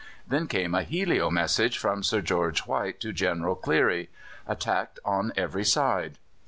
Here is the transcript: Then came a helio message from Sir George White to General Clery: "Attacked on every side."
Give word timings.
Then 0.27 0.47
came 0.47 0.73
a 0.73 0.81
helio 0.81 1.29
message 1.29 1.77
from 1.77 2.01
Sir 2.01 2.21
George 2.21 2.61
White 2.61 2.99
to 3.01 3.13
General 3.13 3.53
Clery: 3.55 4.07
"Attacked 4.47 4.97
on 5.05 5.31
every 5.37 5.63
side." 5.63 6.17